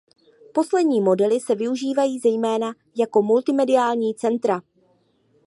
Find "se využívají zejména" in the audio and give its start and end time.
1.39-2.73